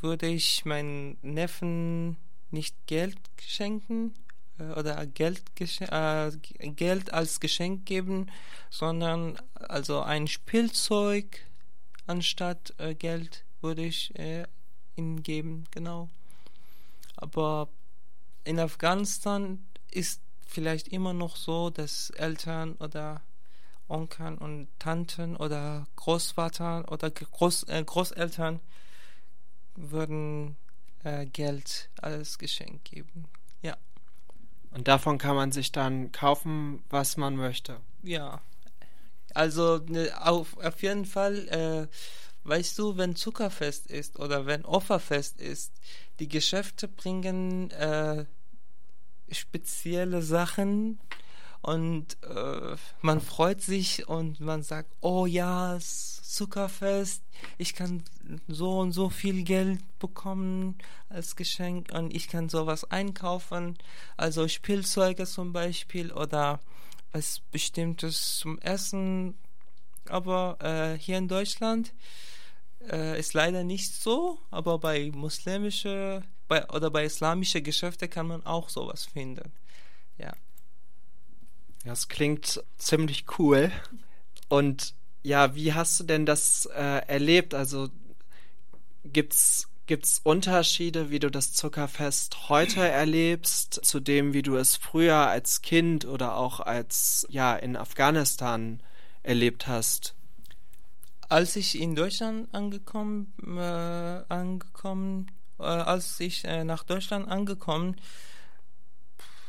[0.00, 2.16] würde ich meinen Neffen
[2.50, 4.14] nicht Geld schenken
[4.58, 8.30] oder Geld, äh, Geld als Geschenk geben,
[8.70, 11.40] sondern also ein Spielzeug
[12.06, 14.44] anstatt äh, Geld würde ich äh,
[14.96, 16.08] ihm geben, genau.
[17.16, 17.68] Aber
[18.44, 23.22] in Afghanistan ist vielleicht immer noch so, dass Eltern oder
[23.88, 28.60] Onkeln und Tanten oder Großvater oder Groß, äh, Großeltern
[29.76, 30.56] würden
[31.02, 33.26] äh, Geld als Geschenk geben.
[34.74, 37.80] Und davon kann man sich dann kaufen, was man möchte.
[38.02, 38.40] Ja.
[39.32, 45.40] Also ne, auf, auf jeden Fall, äh, weißt du, wenn Zuckerfest ist oder wenn Opferfest
[45.40, 45.72] ist,
[46.18, 48.26] die Geschäfte bringen äh,
[49.30, 51.00] spezielle Sachen
[51.62, 55.78] und äh, man freut sich und man sagt, oh ja,
[56.34, 57.22] Zuckerfest,
[57.58, 58.02] ich kann
[58.48, 60.76] so und so viel Geld bekommen
[61.08, 63.78] als Geschenk und ich kann sowas einkaufen,
[64.16, 66.60] also Spielzeuge zum Beispiel oder
[67.12, 69.34] was Bestimmtes zum Essen.
[70.08, 71.94] Aber äh, hier in Deutschland
[72.90, 78.44] äh, ist leider nicht so, aber bei muslimische bei, oder bei islamische Geschäfte kann man
[78.44, 79.52] auch sowas finden.
[80.18, 80.34] Ja.
[81.84, 83.70] Das klingt ziemlich cool.
[84.48, 84.94] Und
[85.24, 87.54] ja, wie hast du denn das äh, erlebt?
[87.54, 87.88] Also
[89.04, 95.16] gibt's gibt's Unterschiede, wie du das Zuckerfest heute erlebst, zu dem, wie du es früher
[95.16, 98.82] als Kind oder auch als ja in Afghanistan
[99.22, 100.14] erlebt hast?
[101.28, 107.96] Als ich in Deutschland angekommen, äh, angekommen, äh, als ich äh, nach Deutschland angekommen,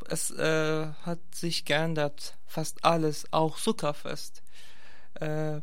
[0.07, 4.44] es äh, hat sich geändert, fast alles, auch Zuckerfest.
[5.19, 5.61] Äh,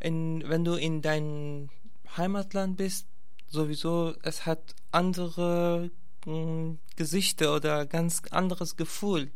[0.00, 1.70] in, wenn du in dein
[2.16, 3.06] Heimatland bist,
[3.48, 5.90] sowieso, es hat andere
[6.24, 9.30] mh, Gesichter oder ganz anderes Gefühl.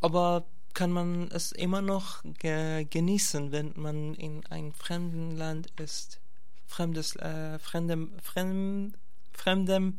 [0.00, 6.20] Aber kann man es immer noch ge genießen, wenn man in einem fremden Land ist,
[6.66, 8.94] fremdes, äh, fremdem, fremdem,
[9.32, 9.98] fremdem,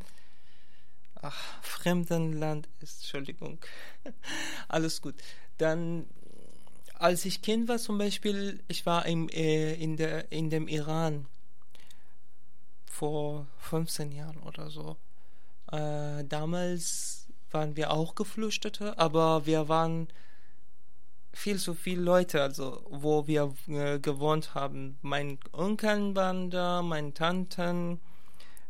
[1.21, 3.59] ach, fremden Land ist, Entschuldigung,
[4.69, 5.15] alles gut.
[5.57, 6.05] Dann,
[6.99, 11.25] als ich Kind war zum Beispiel, ich war im, äh, in, der, in dem Iran
[12.85, 14.97] vor 15 Jahren oder so.
[15.71, 20.09] Äh, damals waren wir auch Geflüchtete, aber wir waren
[21.31, 24.97] viel zu viele Leute, also wo wir äh, gewohnt haben.
[25.01, 28.01] Mein Onkel waren da, meine Tanten,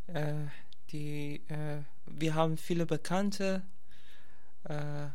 [0.06, 0.34] äh,
[0.92, 3.64] die, äh, wir haben viele Bekannte
[4.66, 5.08] äh,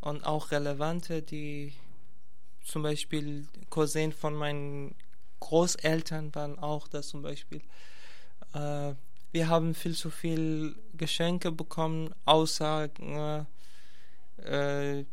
[0.00, 1.74] und auch Relevante, die
[2.64, 4.94] zum Beispiel Cousin von meinen
[5.40, 7.60] Großeltern waren auch da zum Beispiel.
[8.54, 8.94] Äh,
[9.32, 12.88] wir haben viel zu viel Geschenke bekommen, außer
[14.38, 15.04] äh,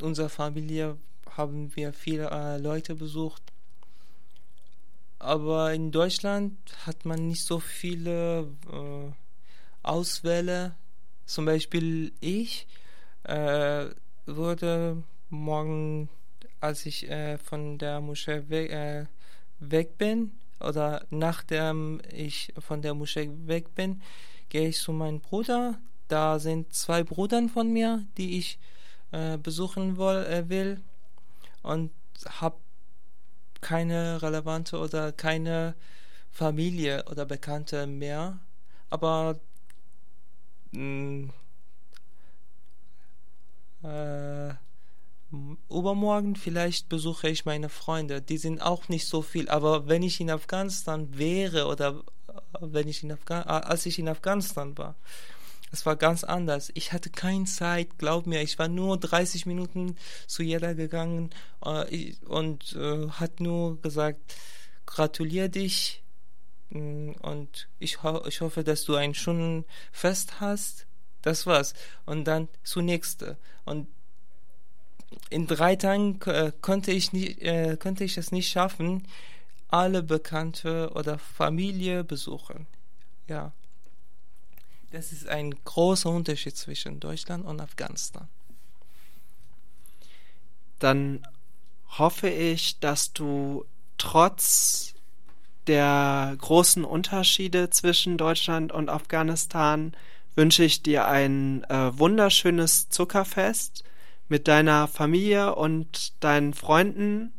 [0.00, 0.98] unserer Familie
[1.36, 3.42] haben wir viele äh, Leute besucht.
[5.18, 9.12] Aber in Deutschland hat man nicht so viele äh,
[9.82, 10.74] Auswähle.
[11.26, 12.66] Zum Beispiel ich
[13.24, 13.86] äh,
[14.26, 16.08] würde morgen,
[16.60, 19.06] als ich äh, von der Moschee weg, äh,
[19.60, 24.02] weg bin, oder nachdem ich von der Moschee weg bin,
[24.50, 25.78] gehe ich zu meinem Bruder.
[26.08, 28.58] Da sind zwei Brüder von mir, die ich
[29.12, 30.80] äh, besuchen will, äh, will
[31.62, 31.90] und
[32.26, 32.56] habe
[33.60, 35.74] keine relevante oder keine
[36.30, 38.38] Familie oder Bekannte mehr.
[38.90, 39.38] Aber
[40.72, 41.28] mh,
[43.82, 44.54] mm, äh,
[45.68, 48.20] übermorgen vielleicht besuche ich meine Freunde.
[48.20, 49.48] Die sind auch nicht so viel.
[49.48, 52.02] Aber wenn ich in Afghanistan wäre oder
[52.60, 54.96] wenn ich in Afghan als ich in Afghanistan war,
[55.72, 56.70] es war ganz anders.
[56.74, 58.42] Ich hatte keine Zeit, glaub mir.
[58.42, 61.30] Ich war nur 30 Minuten zu jeder gegangen
[61.64, 64.34] äh, und äh, hat nur gesagt,
[64.86, 66.02] gratuliere dich
[66.70, 70.86] mm, und ich, ho ich hoffe, dass du ein schönes Fest hast.
[71.22, 71.74] Das war's.
[72.04, 73.24] Und dann zunächst.
[73.64, 73.86] Und
[75.30, 79.06] in drei Tagen äh, konnte ich nicht, äh, konnte ich es nicht schaffen,
[79.68, 82.66] alle Bekannte oder Familie besuchen.
[83.28, 83.52] Ja.
[84.90, 88.26] Das ist ein großer Unterschied zwischen Deutschland und Afghanistan.
[90.80, 91.24] Dann
[91.98, 93.64] hoffe ich, dass du
[93.98, 94.94] trotz
[95.68, 99.94] der großen Unterschiede zwischen Deutschland und Afghanistan
[100.34, 103.84] wünsche ich dir ein äh, wunderschönes Zuckerfest
[104.30, 107.32] mit deiner Familie und deinen Freunden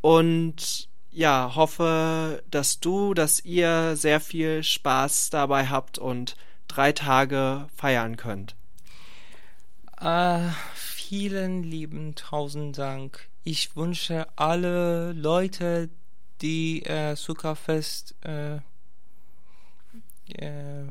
[0.00, 6.36] und ja, hoffe, dass du, dass ihr sehr viel Spaß dabei habt und
[6.68, 8.54] drei Tage feiern könnt.
[10.00, 13.28] Äh, vielen lieben tausend Dank.
[13.42, 15.88] Ich wünsche alle Leute,
[16.42, 18.56] die äh, Zuckerfest äh,
[20.34, 20.84] äh,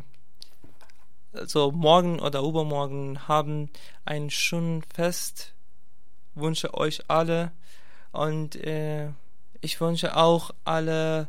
[1.33, 3.69] also morgen oder übermorgen haben
[4.05, 5.53] ein schönes Fest.
[6.35, 7.51] Wünsche euch alle
[8.11, 9.09] und äh,
[9.61, 11.27] ich wünsche auch alle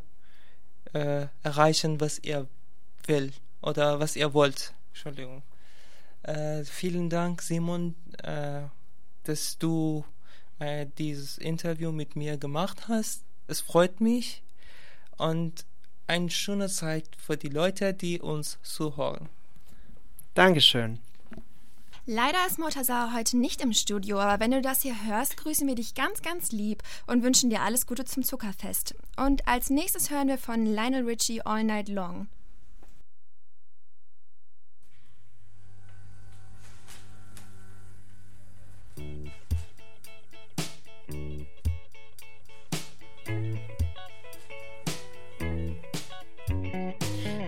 [0.93, 2.47] äh, erreichen, was ihr
[3.07, 3.33] will
[3.63, 4.75] oder was ihr wollt.
[4.91, 5.43] Entschuldigung.
[6.23, 8.63] Äh, vielen Dank, Simon, äh,
[9.25, 10.05] dass du
[10.59, 13.23] äh, dieses Interview mit mir gemacht hast.
[13.47, 14.43] Es freut mich
[15.17, 15.65] und
[16.07, 19.29] eine schöne Zeit für die Leute, die uns zuhören.
[20.39, 21.01] Dankeschön.
[22.07, 25.75] Leider ist Mortazar heute nicht im Studio, aber wenn du das hier hörst, grüßen wir
[25.75, 28.95] dich ganz, ganz lieb und wünschen dir alles Gute zum Zuckerfest.
[29.17, 32.29] Und als nächstes hören wir von Lionel Richie All Night Long.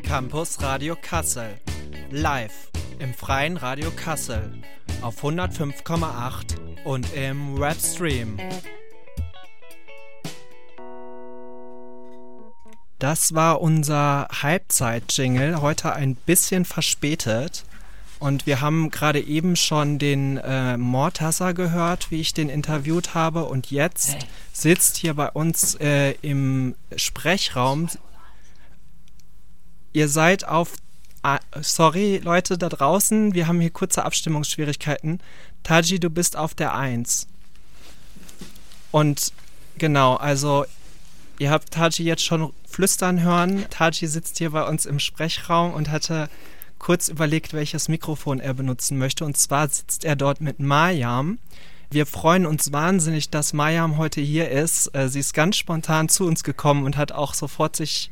[0.03, 1.61] Campus Radio Kassel.
[2.11, 2.70] Live
[3.01, 4.53] im freien Radio Kassel
[5.01, 8.39] auf 105,8 und im Webstream.
[12.99, 17.65] Das war unser Halbzeit-Jingle, heute ein bisschen verspätet.
[18.19, 23.45] Und wir haben gerade eben schon den äh, Mortasser gehört, wie ich den interviewt habe.
[23.47, 24.19] Und jetzt
[24.53, 27.89] sitzt hier bei uns äh, im Sprechraum.
[29.95, 30.75] Ihr seid auf.
[31.23, 35.21] Ah, sorry, Leute da draußen, wir haben hier kurze Abstimmungsschwierigkeiten.
[35.63, 37.27] Taji, du bist auf der 1.
[38.91, 39.33] Und
[39.77, 40.65] genau, also
[41.39, 43.67] ihr habt Taji jetzt schon flüstern hören.
[43.69, 46.31] Taji sitzt hier bei uns im Sprechraum und hatte
[46.79, 49.27] kurz überlegt, welches Mikrofon er benutzen möchte.
[49.27, 51.39] Und zwar sitzt er dort mit Mayam.
[51.91, 54.95] Wir freuen uns wahnsinnig, dass Mayam heute hier ist.
[54.95, 58.11] Äh, sie ist ganz spontan zu uns gekommen und hat auch sofort sich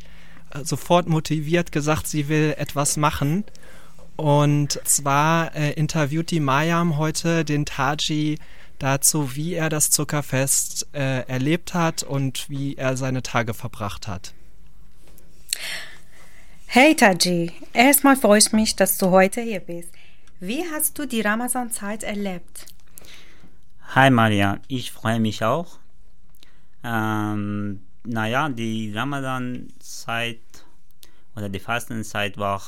[0.63, 3.45] sofort motiviert gesagt, sie will etwas machen.
[4.17, 8.39] Und zwar äh, interviewt die Mayam heute den Taji
[8.79, 14.35] dazu, wie er das Zuckerfest äh, erlebt hat und wie er seine Tage verbracht hat.
[16.67, 19.89] Hey Taji, erstmal freue ich mich, dass du heute hier bist.
[20.41, 22.67] Wie hast du die Ramazan-Zeit erlebt?
[23.95, 25.79] Hi Maria, ich freue mich auch.
[26.85, 30.41] Ähm, naja, die Ramadan-Zeit
[31.37, 32.61] oder die Fastenzeit war,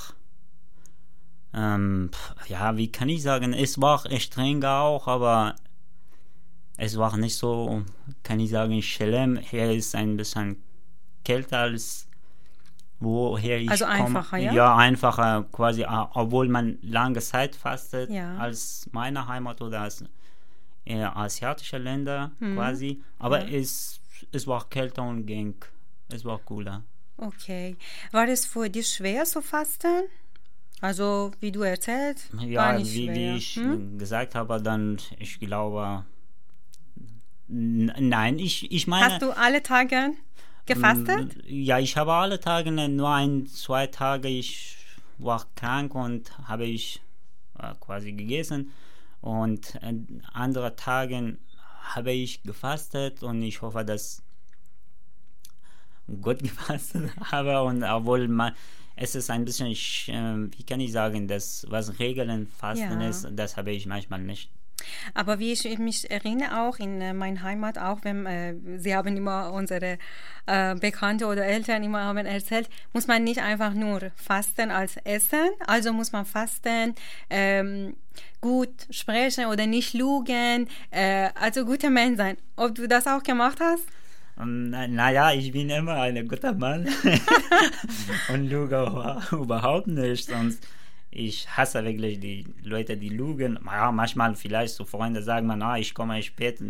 [1.53, 2.11] ähm,
[2.47, 5.57] ja, wie kann ich sagen, es war streng auch, aber
[6.77, 7.83] es war nicht so,
[8.23, 9.37] kann ich sagen, schlimm.
[9.39, 10.63] Hier ist ein bisschen
[11.25, 12.07] kälter als
[13.01, 14.45] woher ich Also einfacher, komm.
[14.45, 14.53] ja?
[14.53, 18.37] Ja, einfacher quasi, obwohl man lange Zeit fastet Ja.
[18.37, 20.05] als meine Heimat oder als
[20.85, 22.55] äh, asiatische Länder Mhm.
[22.55, 23.03] quasi.
[23.19, 23.59] Aber Ja.
[23.59, 24.00] es,
[24.33, 25.55] es war kälter und ging.
[26.09, 26.83] Es war cooler.
[27.17, 27.77] Okay.
[28.13, 30.05] War es für dich schwer zu fasten?
[30.81, 33.99] Also, wie du erzählt, Ja, wie, wie ich hm?
[33.99, 36.07] gesagt habe, dann, ich glaube,
[37.49, 39.13] nein, ich, ich meine...
[39.13, 40.13] Hast du alle Tage
[40.65, 41.37] gefastet?
[41.45, 44.79] Ja, ich habe alle Tage, ne, nur ein, zwei Tage, ich
[45.19, 47.03] war krank und habe ich
[47.59, 48.73] äh, quasi gegessen.
[49.21, 49.95] Und äh,
[50.33, 51.37] andere Tage
[51.81, 54.23] habe ich gefastet und ich hoffe, dass
[56.21, 57.63] gut gefastet habe.
[57.63, 58.55] Und obwohl man,
[58.97, 63.09] es ist ein bisschen, sch- äh, wie kann ich sagen, das, was Regeln fasten Ja.
[63.09, 64.51] ist, das habe ich manchmal nicht.
[65.15, 69.17] Aber wie ich mich erinnere, auch in äh, meiner Heimat, auch wenn äh, sie haben
[69.17, 69.99] immer unsere
[70.47, 75.51] äh, Bekannte oder Eltern immer haben erzählt, muss man nicht einfach nur fasten als Essen,
[75.67, 76.95] also muss man fasten,
[77.29, 77.95] ähm,
[78.41, 82.37] gut sprechen oder nicht lügen, äh, also guter Mensch sein.
[82.57, 83.85] Ob du das auch gemacht hast?
[84.41, 86.89] Ähm, na- Naja, ich bin immer ein guter Mann
[88.33, 88.87] und lüge
[89.33, 90.31] überhaupt nicht.
[90.33, 90.59] Und
[91.13, 93.59] ich hasse wirklich die Leute, die lügen.
[93.67, 96.63] Ja, manchmal vielleicht so Freunde sagen man, ah, ich komme spät,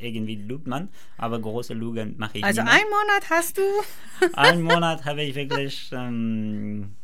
[0.00, 2.72] irgendwie lügt man, aber große Lügen mache ich Also nicht.
[2.72, 3.62] einen Monat hast du?
[4.34, 6.94] Einen Monat habe ich wirklich ähm,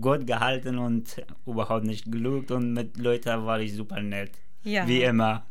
[0.00, 4.32] gut gehalten und überhaupt nicht gelügt und mit Leuten war ich super nett.
[4.64, 4.86] Ja.
[4.88, 5.44] Wie immer.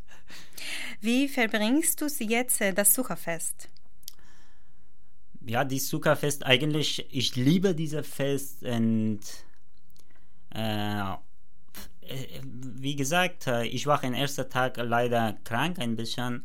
[1.00, 3.70] Wie verbringst du jetzt äh, das Zuckerfest?
[5.48, 9.20] ja, die Zuckerfest eigentlich, ich liebe dieses Fest und
[12.78, 16.44] wie gesagt, äh, ich war den ersten Tag leider krank ein bisschen.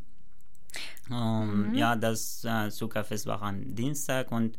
[1.11, 1.75] Ähm, Mhm.
[1.75, 4.57] Ja, das äh, Zuckerfest war am Dienstag und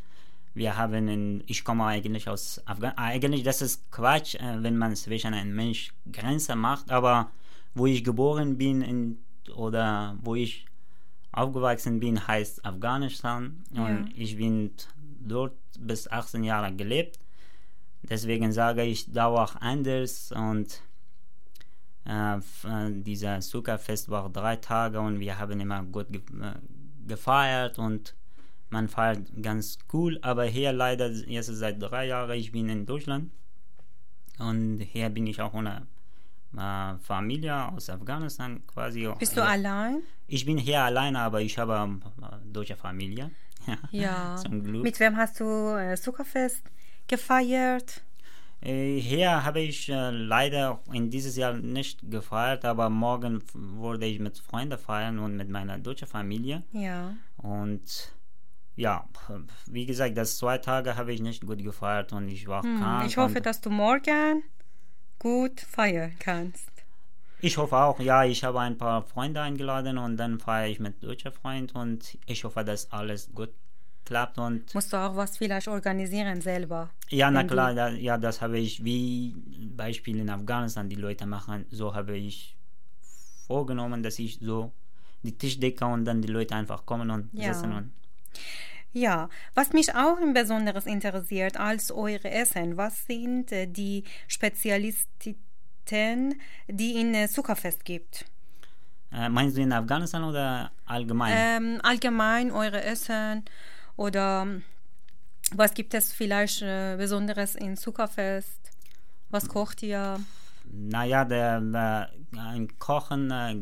[0.53, 4.95] wir haben, in, ich komme eigentlich aus Afghanistan, eigentlich das ist Quatsch, äh, wenn man
[4.95, 7.31] zwischen einem Mensch Grenze macht, aber
[7.73, 9.17] wo ich geboren bin in,
[9.55, 10.65] oder wo ich
[11.31, 14.11] aufgewachsen bin, heißt Afghanistan und Ja.
[14.15, 14.71] ich bin
[15.21, 17.17] dort bis 18 Jahre gelebt.
[18.03, 20.81] Deswegen sage ich, da war anders und
[22.05, 22.41] äh, äh,
[22.91, 26.55] dieser Zuckerfest war drei Tage und wir haben immer gut ge äh,
[27.07, 28.15] gefeiert und
[28.69, 33.31] man feiert ganz cool, aber hier leider jetzt seit drei Jahren, ich bin in Deutschland
[34.39, 35.87] und hier bin ich auch ohne
[36.57, 39.09] äh, Familie aus Afghanistan quasi.
[39.19, 40.01] Bist du allein?
[40.27, 43.31] Ich bin hier alleine, aber ich habe äh, deutsche Familie.
[43.91, 44.37] Ja.
[44.37, 44.81] Zum Glück.
[44.81, 46.63] Mit wem hast du äh, Zuckerfest
[47.11, 48.01] gefeiert?
[48.61, 54.19] Äh, Hier habe ich äh, leider in dieses Jahr nicht gefeiert, aber morgen wurde ich
[54.19, 56.63] mit Freunden feiern und mit meiner deutschen Familie.
[56.73, 57.13] Ja.
[57.37, 58.13] Und
[58.75, 59.05] ja,
[59.67, 63.05] wie gesagt, das zwei Tage habe ich nicht gut gefeiert und ich war Hm, krank.
[63.07, 64.43] ich hoffe, dass du morgen
[65.19, 66.69] gut feiern kannst.
[67.41, 71.03] ich hoffe auch, ja, ich habe ein paar Freunde eingeladen und dann feiere ich mit
[71.03, 73.49] deutschen Freunden und ich hoffe, dass alles gut
[74.05, 76.89] klappt und Musst du auch was vielleicht organisieren selber?
[77.09, 79.35] Ja, na klar, da, ja, das habe ich, wie
[79.75, 82.55] Beispiel in Afghanistan die Leute machen, so habe ich
[83.47, 84.71] vorgenommen, dass ich so
[85.23, 87.53] die Tischdecke und dann die Leute einfach kommen und Ja.
[87.53, 87.91] sitzen und
[88.93, 96.41] Ja, was mich auch im Besonderes interessiert als eure Essen, was sind äh, die Spezialitäten,
[96.67, 98.25] die in äh, Zuckerfest gibt?
[99.13, 101.33] äh, meinst du in Afghanistan oder allgemein?
[101.37, 103.43] Ähm, allgemein eure Essen
[104.01, 104.63] oder ähm,
[105.53, 108.71] was gibt es vielleicht äh, Besonderes in Zuckerfest?
[109.29, 110.19] Was kocht ihr?
[110.65, 113.57] Naja, der äh, Kochen äh,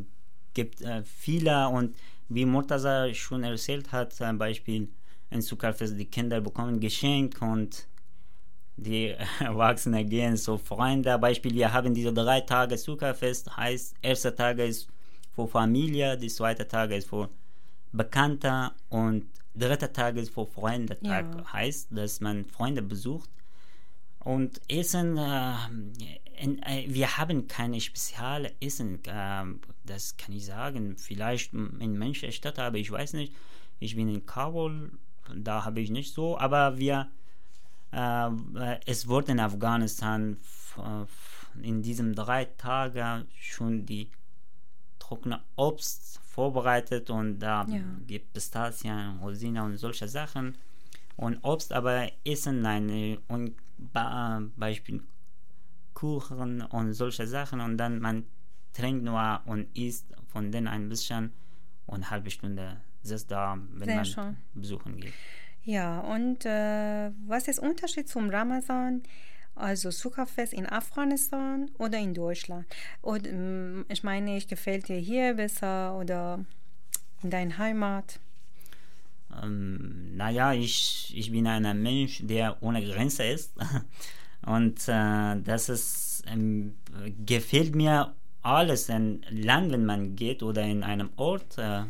[0.54, 1.96] gibt äh, viele und
[2.30, 4.88] wie Murtaza schon erzählt hat, zum Beispiel
[5.30, 7.88] in Zuckerfest, die Kinder bekommen Geschenk und
[8.78, 11.18] die Erwachsenen gehen so Freunde.
[11.18, 14.88] Beispiel, wir haben diese drei Tage Zuckerfest, heißt, erster Tag ist
[15.36, 17.30] für Familie, der zweite Tag ist für
[17.92, 19.26] Bekannte und
[19.56, 21.26] dritter Tag ist für Freunde Tag.
[21.36, 21.54] Ja.
[21.54, 23.30] Heißt, dass man Freunde besucht.
[24.20, 25.54] Und Essen, äh,
[26.38, 29.44] in, äh, wir haben keine spezielle Essen, äh,
[29.86, 30.98] das kann ich sagen.
[30.98, 33.34] Vielleicht in mancher Stadt, aber ich weiß nicht.
[33.80, 34.92] Ich bin in Kabul,
[35.34, 37.10] da habe ich nicht so, aber wir
[37.92, 38.30] äh,
[38.86, 40.38] es wurde in Afghanistan
[41.62, 44.10] in diesen drei Tagen schon die
[45.00, 47.82] trockene Obst vorbereitet und da ja.
[48.08, 50.56] gibt Pistazien, Rosinen und solche Sachen.
[51.18, 53.56] Und Obst aber essen, nein, und
[54.56, 55.04] Beispiel
[55.94, 58.24] Kuchen und solche Sachen und dann man
[58.72, 61.34] trinkt nur und isst von denen ein bisschen
[61.88, 64.38] und eine halbe Stunde sitzt da, wenn Sehr man schön.
[64.54, 65.14] besuchen geht.
[65.64, 69.04] Ja, und äh, was ist der Unterschied zum Ramazan?
[69.60, 72.66] Also Zuckerfest in Afghanistan oder in Deutschland?
[73.02, 76.46] Und mm, ich meine, ich gefällt dir hier besser oder
[77.22, 78.20] in deiner Heimat?
[79.44, 83.54] Ähm, naja, ich, ich bin ein Mensch, der ohne Grenze ist.
[84.46, 86.76] Und äh, das ist, ähm,
[87.26, 91.58] gefällt mir alles in Land, wenn man geht oder in einem Ort.
[91.58, 91.84] Äh,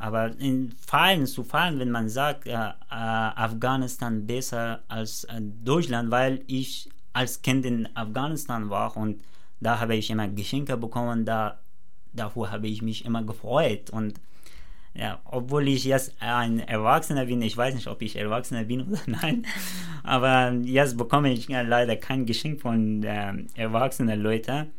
[0.00, 6.10] aber in Fallen zu fallen, wenn man sagt, äh, äh, Afghanistan besser als äh, Deutschland,
[6.10, 9.20] weil ich als Kind in Afghanistan war und
[9.60, 11.58] da habe ich immer Geschenke bekommen, da,
[12.14, 14.14] davor habe ich mich immer gefreut und
[14.94, 19.00] ja, obwohl ich jetzt ein Erwachsener bin, ich weiß nicht, ob ich Erwachsener bin oder
[19.06, 19.46] nein,
[20.02, 24.70] aber jetzt bekomme ich leider kein Geschenk von äh, erwachsenen Leuten.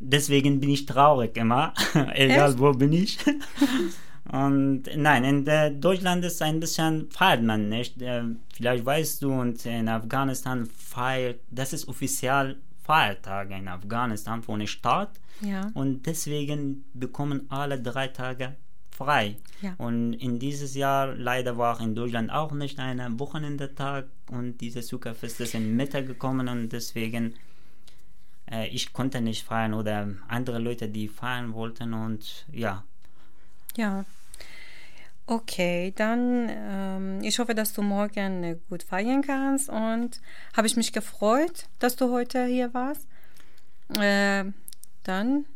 [0.00, 1.72] Deswegen bin ich traurig immer,
[2.12, 2.58] egal Echt?
[2.58, 3.18] wo bin ich.
[4.34, 8.02] Und nein, in Deutschland ist ein bisschen feiert man nicht.
[8.02, 14.58] Äh, vielleicht weißt du, und in Afghanistan feiert, das ist offiziell Feiertag in Afghanistan von
[14.58, 15.20] der Staat.
[15.40, 15.70] Ja.
[15.74, 18.56] Und deswegen bekommen alle drei Tage
[18.90, 19.36] frei.
[19.62, 19.76] Ja.
[19.78, 25.40] Und in dieses Jahr leider war in Deutschland auch nicht ein Wochenendetag und dieses Zuckerfest
[25.42, 27.34] ist in Mitte gekommen und deswegen
[28.50, 32.84] äh, ich konnte nicht feiern oder andere Leute, die feiern wollten und ja,
[33.76, 34.04] ja.
[35.26, 40.20] Okay, dann ähm, ich hoffe, dass du morgen äh, gut feiern kannst und
[40.54, 43.06] habe ich mich gefreut, dass du heute hier warst.
[43.98, 44.44] Äh,
[45.02, 45.46] dann,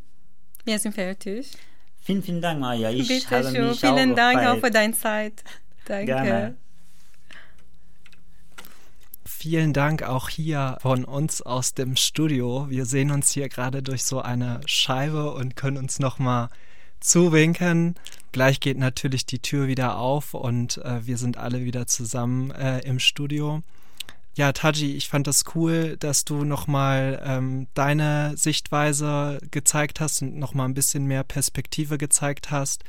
[0.64, 1.52] wir sind fertig.
[2.00, 2.90] Vielen, vielen Dank, Maja.
[2.90, 3.68] Ich Bitte habe schön.
[3.68, 5.44] Mich vielen auch Dank auch für deine Zeit.
[5.84, 6.06] Danke.
[6.06, 6.56] Gerne.
[9.26, 12.66] Vielen Dank auch hier von uns aus dem Studio.
[12.70, 16.48] Wir sehen uns hier gerade durch so eine Scheibe und können uns noch mal
[17.01, 17.94] zuwinken.
[18.32, 22.80] Gleich geht natürlich die Tür wieder auf und äh, wir sind alle wieder zusammen äh,
[22.80, 23.62] im Studio.
[24.38, 30.38] Ja, Taji, ich fand das cool, dass du nochmal ähm, deine Sichtweise gezeigt hast und
[30.38, 32.84] nochmal ein bisschen mehr Perspektive gezeigt hast.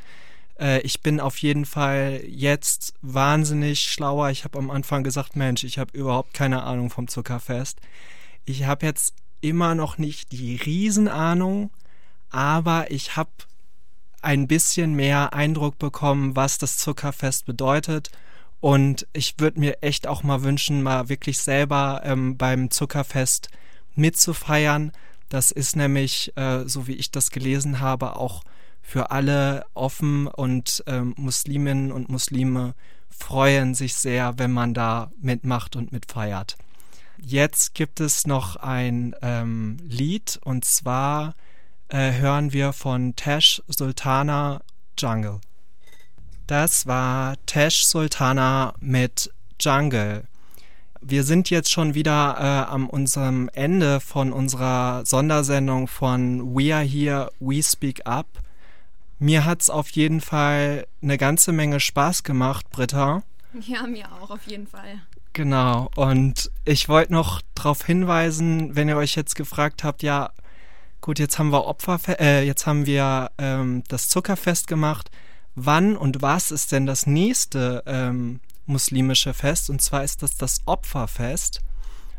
[0.59, 4.29] Äh, ich bin auf jeden Fall jetzt wahnsinnig schlauer.
[4.29, 7.79] Ich habe am Anfang gesagt, Mensch, ich habe überhaupt keine Ahnung vom Zuckerfest.
[8.45, 11.71] Ich habe jetzt immer noch nicht die Riesenahnung,
[12.29, 13.31] aber ich habe
[14.23, 18.11] ein bisschen mehr Eindruck bekommen, was das Zuckerfest bedeutet.
[18.61, 23.49] Und ich würde mir echt auch mal wünschen, mal wirklich selber ähm, beim Zuckerfest
[23.95, 24.91] mitzufeiern.
[25.29, 28.43] Das ist nämlich, äh, so wie ich das gelesen habe, auch
[28.81, 32.73] für alle offen und ähm, Musliminnen und Muslime
[33.09, 36.57] freuen sich sehr, wenn man da mitmacht und mitfeiert.
[37.21, 41.35] Jetzt gibt es noch ein ähm, Lied und zwar
[41.89, 44.61] äh, hören wir von Tesh Sultana
[44.97, 45.39] Jungle.
[46.47, 50.23] Das war Tesh Sultana mit Jungle.
[51.01, 56.83] Wir sind jetzt schon wieder äh, am unserem Ende von unserer Sondersendung von We Are
[56.83, 58.27] Here, We Speak Up.
[59.17, 63.23] Mir hat es auf jeden Fall eine ganze Menge Spaß gemacht, Britta.
[63.61, 65.01] Ja, mir auch, auf jeden Fall.
[65.33, 70.31] Genau, und ich wollte noch darauf hinweisen, wenn ihr euch jetzt gefragt habt, ja,
[71.01, 75.09] gut, jetzt haben wir Opfer, äh, jetzt haben wir ähm, das Zuckerfest gemacht.
[75.55, 79.69] Wann und was ist denn das nächste ähm, muslimische Fest?
[79.69, 81.61] Und zwar ist das das Opferfest.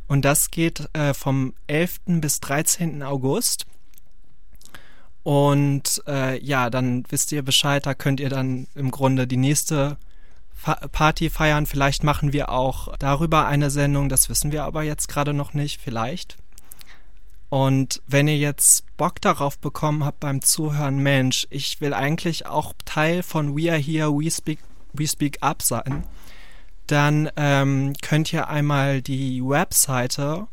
[0.09, 2.01] Und das geht äh, vom 11.
[2.07, 3.03] bis 13.
[3.03, 3.67] August.
[5.23, 9.99] Und äh, ja, dann wisst ihr Bescheid, da könnt ihr dann im Grunde die nächste
[10.93, 11.67] Party feiern.
[11.67, 15.81] Vielleicht machen wir auch darüber eine Sendung, das wissen wir aber jetzt gerade noch nicht,
[15.81, 16.37] vielleicht.
[17.51, 22.73] Und wenn ihr jetzt Bock darauf bekommen habt beim Zuhören, Mensch, ich will eigentlich auch
[22.85, 24.61] Teil von We Are Here, We Speak,
[24.93, 26.05] We Speak Up sein,
[26.87, 30.47] dann ähm, könnt ihr einmal die Webseite